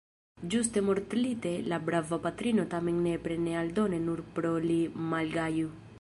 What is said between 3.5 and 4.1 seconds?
aldone